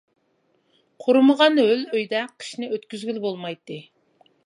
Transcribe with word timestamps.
قۇرۇمىغان 1.03 1.61
ھۆل 1.65 1.85
ئۆيدە 1.93 2.25
قىشنى 2.43 2.73
ئۆتكۈزگىلى 2.75 3.25
بولمايتتى. 3.31 3.83